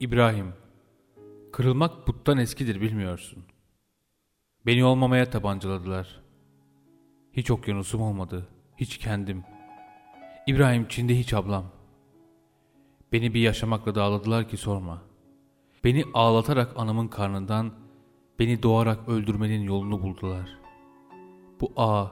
İbrahim, 0.00 0.52
kırılmak 1.52 2.06
puttan 2.06 2.38
eskidir 2.38 2.80
bilmiyorsun. 2.80 3.44
Beni 4.66 4.84
olmamaya 4.84 5.30
tabancaladılar. 5.30 6.20
Hiç 7.32 7.50
okyanusum 7.50 8.02
olmadı, 8.02 8.48
hiç 8.76 8.98
kendim. 8.98 9.44
İbrahim 10.46 10.88
Çin'de 10.88 11.18
hiç 11.18 11.34
ablam. 11.34 11.64
Beni 13.12 13.34
bir 13.34 13.40
yaşamakla 13.40 13.94
dağladılar 13.94 14.48
ki 14.48 14.56
sorma. 14.56 15.02
Beni 15.84 16.04
ağlatarak 16.14 16.72
anamın 16.76 17.08
karnından, 17.08 17.72
beni 18.38 18.62
doğarak 18.62 19.08
öldürmenin 19.08 19.62
yolunu 19.62 20.02
buldular. 20.02 20.58
Bu 21.60 21.72
ağ, 21.76 22.06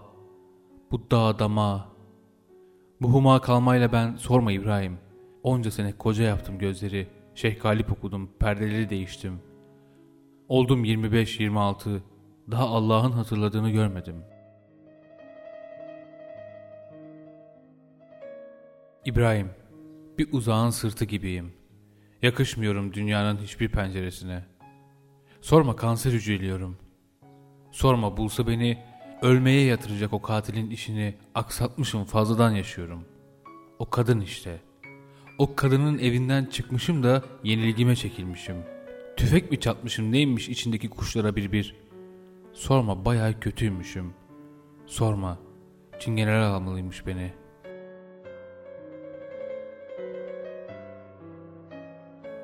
bu 0.90 1.10
dağ 1.10 1.38
dama, 1.38 1.88
bu 3.00 3.12
huma 3.12 3.40
kalmayla 3.40 3.92
ben 3.92 4.16
sorma 4.16 4.52
İbrahim. 4.52 4.98
Onca 5.42 5.70
sene 5.70 5.92
koca 5.92 6.24
yaptım 6.24 6.58
gözleri, 6.58 7.17
Şeyh 7.38 7.60
Galip 7.60 7.92
okudum, 7.92 8.30
perdeleri 8.40 8.90
değiştim. 8.90 9.40
Oldum 10.48 10.84
25-26, 10.84 12.00
daha 12.50 12.64
Allah'ın 12.64 13.12
hatırladığını 13.12 13.70
görmedim. 13.70 14.24
İbrahim, 19.04 19.50
bir 20.18 20.32
uzağın 20.32 20.70
sırtı 20.70 21.04
gibiyim. 21.04 21.52
Yakışmıyorum 22.22 22.92
dünyanın 22.92 23.36
hiçbir 23.36 23.68
penceresine. 23.68 24.44
Sorma 25.40 25.76
kanser 25.76 26.12
hücreliyorum. 26.12 26.78
Sorma 27.70 28.16
bulsa 28.16 28.46
beni 28.46 28.78
ölmeye 29.22 29.64
yatıracak 29.64 30.12
o 30.12 30.22
katilin 30.22 30.70
işini 30.70 31.14
aksatmışım 31.34 32.04
fazladan 32.04 32.50
yaşıyorum. 32.50 33.04
O 33.78 33.90
kadın 33.90 34.20
işte. 34.20 34.67
O 35.38 35.54
kadının 35.56 35.98
evinden 35.98 36.44
çıkmışım 36.44 37.02
da 37.02 37.24
yenilgime 37.44 37.96
çekilmişim. 37.96 38.56
Tüfek 39.16 39.50
mi 39.50 39.60
çatmışım 39.60 40.12
neymiş 40.12 40.48
içindeki 40.48 40.88
kuşlara 40.88 41.36
bir 41.36 41.52
bir. 41.52 41.76
Sorma 42.52 43.04
bayağı 43.04 43.40
kötüymüşüm. 43.40 44.14
Sorma. 44.86 45.38
Çingeneler 45.98 46.40
almalıymış 46.40 47.06
beni. 47.06 47.32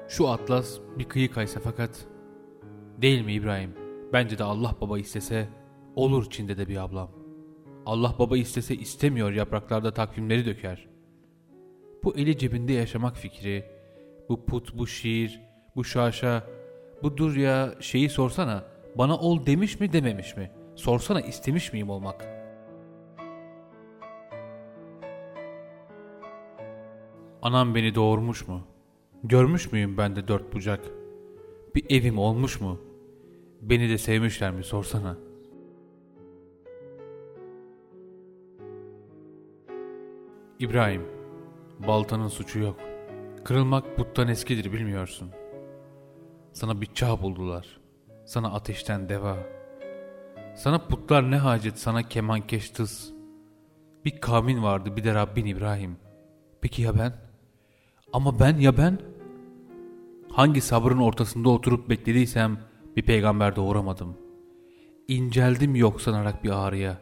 Şu 0.08 0.28
atlas 0.28 0.78
bir 0.98 1.04
kıyı 1.04 1.30
kaysa 1.30 1.60
fakat 1.64 2.06
değil 3.02 3.24
mi 3.24 3.32
İbrahim? 3.32 3.74
Bence 4.12 4.38
de 4.38 4.44
Allah 4.44 4.76
baba 4.80 4.98
istese 4.98 5.48
olur 5.96 6.30
Çin'de 6.30 6.56
de 6.58 6.68
bir 6.68 6.76
ablam. 6.76 7.10
Allah 7.86 8.14
baba 8.18 8.36
istese 8.36 8.74
istemiyor 8.74 9.32
yapraklarda 9.32 9.94
takvimleri 9.94 10.46
döker. 10.46 10.93
Bu 12.04 12.14
eli 12.16 12.38
cebinde 12.38 12.72
yaşamak 12.72 13.16
fikri, 13.16 13.64
bu 14.28 14.44
put, 14.44 14.78
bu 14.78 14.86
şiir, 14.86 15.40
bu 15.76 15.84
şaşa, 15.84 16.46
bu 17.02 17.16
dur 17.16 17.36
ya 17.36 17.74
şeyi 17.80 18.08
sorsana 18.08 18.64
bana 18.94 19.16
ol 19.16 19.46
demiş 19.46 19.80
mi 19.80 19.92
dememiş 19.92 20.36
mi? 20.36 20.50
Sorsana 20.74 21.20
istemiş 21.20 21.72
miyim 21.72 21.90
olmak? 21.90 22.26
Anam 27.42 27.74
beni 27.74 27.94
doğurmuş 27.94 28.48
mu? 28.48 28.60
Görmüş 29.24 29.72
müyüm 29.72 29.96
ben 29.96 30.16
de 30.16 30.28
dört 30.28 30.54
bucak? 30.54 30.80
Bir 31.74 31.84
evim 31.90 32.18
olmuş 32.18 32.60
mu? 32.60 32.80
Beni 33.62 33.88
de 33.88 33.98
sevmişler 33.98 34.50
mi 34.50 34.64
sorsana. 34.64 35.16
İbrahim, 40.58 41.02
baltanın 41.78 42.28
suçu 42.28 42.58
yok. 42.58 42.76
Kırılmak 43.44 43.98
buttan 43.98 44.28
eskidir 44.28 44.72
bilmiyorsun. 44.72 45.30
Sana 46.52 46.80
bir 46.80 46.94
çağ 46.94 47.22
buldular. 47.22 47.80
Sana 48.24 48.52
ateşten 48.52 49.08
deva. 49.08 49.36
Sana 50.54 50.78
putlar 50.78 51.30
ne 51.30 51.36
hacet 51.36 51.78
sana 51.78 52.02
kemankeş 52.02 52.70
tız. 52.70 53.12
Bir 54.04 54.20
kavmin 54.20 54.62
vardı 54.62 54.96
bir 54.96 55.04
de 55.04 55.14
Rabbin 55.14 55.46
İbrahim. 55.46 55.96
Peki 56.60 56.82
ya 56.82 56.98
ben? 56.98 57.12
Ama 58.12 58.40
ben 58.40 58.56
ya 58.58 58.76
ben? 58.76 58.98
Hangi 60.32 60.60
sabrın 60.60 60.98
ortasında 60.98 61.48
oturup 61.48 61.90
beklediysem 61.90 62.58
bir 62.96 63.02
peygamber 63.02 63.56
doğuramadım. 63.56 64.16
İnceldim 65.08 65.74
yok 65.76 66.00
sanarak 66.00 66.44
bir 66.44 66.50
ağrıya. 66.50 66.98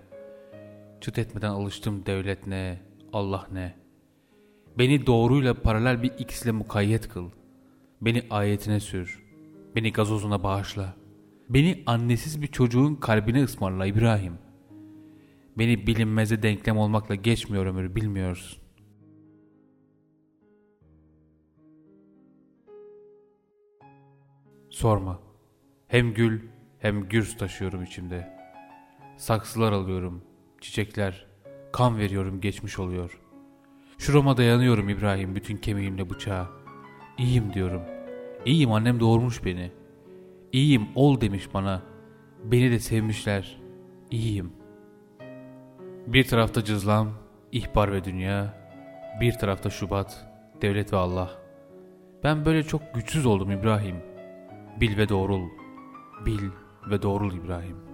Çıt 1.00 1.18
etmeden 1.18 1.50
alıştım 1.50 2.06
devlet 2.06 2.46
ne, 2.46 2.80
Allah 3.12 3.46
ne. 3.52 3.81
Beni 4.78 5.06
doğruyla 5.06 5.54
paralel 5.54 6.02
bir 6.02 6.12
x 6.18 6.42
ile 6.42 6.52
mukayyet 6.52 7.08
kıl. 7.08 7.30
Beni 8.00 8.22
ayetine 8.30 8.80
sür. 8.80 9.22
Beni 9.76 9.92
gazozuna 9.92 10.42
bağışla. 10.42 10.96
Beni 11.48 11.82
annesiz 11.86 12.42
bir 12.42 12.46
çocuğun 12.46 12.94
kalbine 12.94 13.44
ısmarla 13.44 13.86
İbrahim. 13.86 14.38
Beni 15.58 15.86
bilinmeze 15.86 16.42
denklem 16.42 16.78
olmakla 16.78 17.14
geçmiyor 17.14 17.66
ömür 17.66 17.94
bilmiyorsun. 17.94 18.62
Sorma. 24.70 25.20
Hem 25.88 26.14
gül 26.14 26.40
hem 26.78 27.08
gürs 27.08 27.36
taşıyorum 27.36 27.82
içimde. 27.82 28.38
Saksılar 29.16 29.72
alıyorum, 29.72 30.24
çiçekler, 30.60 31.26
kan 31.72 31.98
veriyorum 31.98 32.40
geçmiş 32.40 32.78
oluyor. 32.78 33.21
Şurama 34.02 34.36
dayanıyorum 34.36 34.88
İbrahim 34.88 35.34
bütün 35.34 35.56
kemiğimle 35.56 36.10
bıçağa. 36.10 36.48
İyiyim 37.18 37.52
diyorum. 37.54 37.82
İyiyim 38.46 38.72
annem 38.72 39.00
doğurmuş 39.00 39.44
beni. 39.44 39.72
İyiyim 40.52 40.88
ol 40.94 41.20
demiş 41.20 41.48
bana. 41.54 41.82
Beni 42.44 42.70
de 42.70 42.78
sevmişler. 42.78 43.60
İyiyim. 44.10 44.52
Bir 46.06 46.24
tarafta 46.24 46.64
cızlam, 46.64 47.10
ihbar 47.52 47.92
ve 47.92 48.04
dünya. 48.04 48.54
Bir 49.20 49.32
tarafta 49.32 49.70
Şubat, 49.70 50.26
devlet 50.62 50.92
ve 50.92 50.96
Allah. 50.96 51.30
Ben 52.24 52.44
böyle 52.44 52.62
çok 52.62 52.94
güçsüz 52.94 53.26
oldum 53.26 53.50
İbrahim.'' 53.50 54.02
Bil 54.80 54.96
ve 54.96 55.08
doğrul. 55.08 55.48
Bil 56.26 56.50
ve 56.90 57.02
doğrul 57.02 57.32
İbrahim.'' 57.32 57.91